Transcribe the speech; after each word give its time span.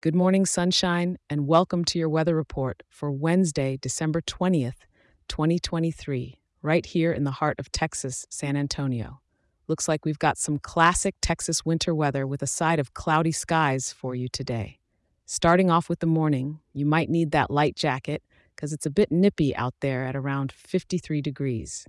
Good 0.00 0.14
morning, 0.14 0.46
sunshine, 0.46 1.18
and 1.28 1.48
welcome 1.48 1.84
to 1.86 1.98
your 1.98 2.08
weather 2.08 2.36
report 2.36 2.84
for 2.88 3.10
Wednesday, 3.10 3.76
December 3.82 4.20
20th, 4.20 4.86
2023, 5.26 6.38
right 6.62 6.86
here 6.86 7.10
in 7.10 7.24
the 7.24 7.32
heart 7.32 7.58
of 7.58 7.72
Texas, 7.72 8.24
San 8.30 8.56
Antonio. 8.56 9.20
Looks 9.66 9.88
like 9.88 10.04
we've 10.04 10.20
got 10.20 10.38
some 10.38 10.60
classic 10.60 11.16
Texas 11.20 11.64
winter 11.64 11.96
weather 11.96 12.28
with 12.28 12.42
a 12.42 12.46
side 12.46 12.78
of 12.78 12.94
cloudy 12.94 13.32
skies 13.32 13.92
for 13.92 14.14
you 14.14 14.28
today. 14.28 14.78
Starting 15.26 15.68
off 15.68 15.88
with 15.88 15.98
the 15.98 16.06
morning, 16.06 16.60
you 16.72 16.86
might 16.86 17.10
need 17.10 17.32
that 17.32 17.50
light 17.50 17.74
jacket 17.74 18.22
because 18.54 18.72
it's 18.72 18.86
a 18.86 18.90
bit 18.90 19.10
nippy 19.10 19.52
out 19.56 19.74
there 19.80 20.04
at 20.04 20.14
around 20.14 20.52
53 20.52 21.20
degrees. 21.20 21.88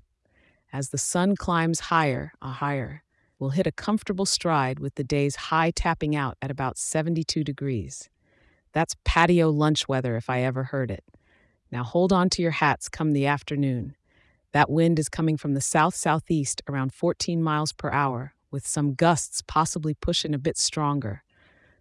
As 0.74 0.90
the 0.90 0.98
sun 0.98 1.36
climbs 1.36 1.80
higher, 1.80 2.34
a 2.42 2.54
higher, 2.54 3.04
we'll 3.40 3.52
hit 3.52 3.66
a 3.66 3.72
comfortable 3.72 4.26
stride 4.26 4.80
with 4.80 4.96
the 4.96 5.04
day's 5.04 5.36
high 5.36 5.72
tapping 5.72 6.16
out 6.16 6.38
at 6.42 6.52
about 6.52 6.78
72 6.78 7.44
degrees. 7.44 8.10
That's 8.74 8.96
patio 9.06 9.50
lunch 9.50 9.88
weather 9.88 10.16
if 10.16 10.30
I 10.30 10.42
ever 10.42 10.66
heard 10.66 10.92
it. 10.92 11.04
Now 11.72 11.84
hold 11.84 12.12
on 12.12 12.30
to 12.32 12.42
your 12.42 12.52
hats 12.52 12.90
come 12.90 13.14
the 13.14 13.26
afternoon. 13.26 13.96
That 14.52 14.70
wind 14.70 15.00
is 15.00 15.10
coming 15.10 15.38
from 15.38 15.54
the 15.54 15.62
south 15.62 15.96
southeast 15.96 16.62
around 16.68 16.94
14 16.94 17.42
miles 17.42 17.72
per 17.72 17.90
hour, 17.92 18.34
with 18.52 18.68
some 18.68 18.96
gusts 18.96 19.44
possibly 19.48 19.94
pushing 19.94 20.34
a 20.34 20.40
bit 20.40 20.58
stronger. 20.58 21.24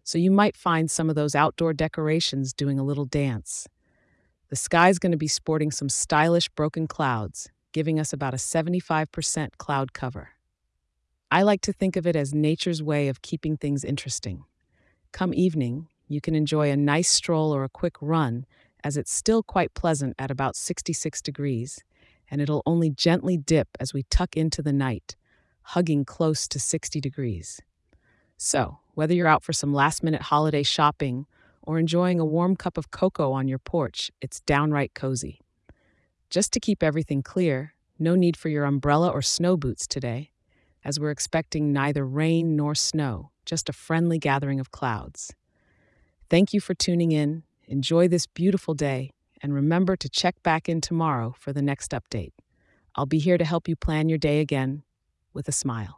So 0.04 0.18
you 0.18 0.30
might 0.30 0.56
find 0.56 0.90
some 0.90 1.08
of 1.08 1.16
those 1.16 1.34
outdoor 1.34 1.72
decorations 1.72 2.52
doing 2.52 2.78
a 2.78 2.84
little 2.84 3.04
dance. 3.04 3.66
The 4.50 4.56
sky's 4.56 4.98
going 4.98 5.12
to 5.12 5.18
be 5.18 5.28
sporting 5.28 5.70
some 5.70 5.88
stylish 5.88 6.48
broken 6.50 6.86
clouds, 6.86 7.50
giving 7.72 7.98
us 7.98 8.12
about 8.12 8.34
a 8.34 8.38
75% 8.38 9.50
cloud 9.58 9.92
cover. 9.92 10.30
I 11.30 11.42
like 11.42 11.60
to 11.62 11.74
think 11.74 11.96
of 11.96 12.06
it 12.06 12.16
as 12.16 12.32
nature's 12.32 12.82
way 12.82 13.08
of 13.08 13.20
keeping 13.20 13.58
things 13.58 13.84
interesting. 13.84 14.44
Come 15.12 15.34
evening, 15.34 15.88
you 16.08 16.22
can 16.22 16.34
enjoy 16.34 16.70
a 16.70 16.76
nice 16.76 17.10
stroll 17.10 17.54
or 17.54 17.64
a 17.64 17.68
quick 17.68 17.96
run, 18.00 18.46
as 18.82 18.96
it's 18.96 19.12
still 19.12 19.42
quite 19.42 19.74
pleasant 19.74 20.14
at 20.18 20.30
about 20.30 20.56
66 20.56 21.20
degrees, 21.20 21.84
and 22.30 22.40
it'll 22.40 22.62
only 22.64 22.88
gently 22.88 23.36
dip 23.36 23.68
as 23.78 23.92
we 23.92 24.04
tuck 24.04 24.38
into 24.38 24.62
the 24.62 24.72
night, 24.72 25.16
hugging 25.62 26.06
close 26.06 26.48
to 26.48 26.58
60 26.58 26.98
degrees. 26.98 27.60
So, 28.38 28.78
whether 28.94 29.12
you're 29.12 29.28
out 29.28 29.44
for 29.44 29.52
some 29.52 29.74
last 29.74 30.02
minute 30.02 30.22
holiday 30.22 30.62
shopping 30.62 31.26
or 31.62 31.78
enjoying 31.78 32.18
a 32.18 32.24
warm 32.24 32.56
cup 32.56 32.78
of 32.78 32.90
cocoa 32.90 33.32
on 33.32 33.48
your 33.48 33.58
porch, 33.58 34.10
it's 34.22 34.40
downright 34.40 34.94
cozy. 34.94 35.42
Just 36.30 36.54
to 36.54 36.60
keep 36.60 36.82
everything 36.82 37.22
clear, 37.22 37.74
no 37.98 38.14
need 38.14 38.36
for 38.36 38.48
your 38.48 38.64
umbrella 38.64 39.10
or 39.10 39.20
snow 39.20 39.58
boots 39.58 39.86
today, 39.86 40.30
as 40.84 40.98
we're 40.98 41.10
expecting 41.10 41.72
neither 41.72 42.06
rain 42.06 42.56
nor 42.56 42.74
snow, 42.74 43.30
just 43.44 43.68
a 43.68 43.72
friendly 43.72 44.18
gathering 44.18 44.60
of 44.60 44.70
clouds. 44.70 45.34
Thank 46.30 46.52
you 46.52 46.60
for 46.60 46.74
tuning 46.74 47.12
in. 47.12 47.42
Enjoy 47.66 48.08
this 48.08 48.26
beautiful 48.26 48.74
day, 48.74 49.10
and 49.42 49.54
remember 49.54 49.96
to 49.96 50.08
check 50.08 50.42
back 50.42 50.68
in 50.68 50.80
tomorrow 50.80 51.34
for 51.38 51.52
the 51.52 51.62
next 51.62 51.92
update. 51.92 52.32
I'll 52.94 53.06
be 53.06 53.18
here 53.18 53.38
to 53.38 53.44
help 53.44 53.68
you 53.68 53.76
plan 53.76 54.08
your 54.08 54.18
day 54.18 54.40
again 54.40 54.82
with 55.32 55.48
a 55.48 55.52
smile. 55.52 55.97